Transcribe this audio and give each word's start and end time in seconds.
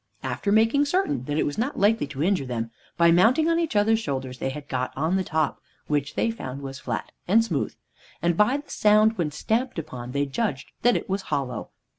After 0.23 0.51
making 0.51 0.85
certain 0.85 1.25
that 1.25 1.37
it 1.37 1.45
was 1.45 1.59
not 1.59 1.77
likely 1.77 2.07
to 2.07 2.23
injure 2.23 2.47
them, 2.47 2.71
by 2.97 3.11
mounting 3.11 3.47
on 3.47 3.59
each 3.59 3.75
other's 3.75 3.99
shoulders 3.99 4.39
they 4.39 4.49
had 4.49 4.67
got 4.67 4.91
on 4.97 5.15
the 5.15 5.23
top, 5.23 5.61
which 5.85 6.15
they 6.15 6.31
found 6.31 6.63
was 6.63 6.79
flat 6.79 7.11
and 7.27 7.43
smooth, 7.45 7.75
and, 8.19 8.35
by 8.35 8.57
the 8.57 8.67
sound 8.71 9.15
when 9.19 9.29
stamped 9.29 9.77
upon, 9.77 10.11
they 10.11 10.25
judged 10.25 10.71
that 10.81 10.97
it 10.97 11.07
was 11.07 11.21
hollow. 11.29 11.69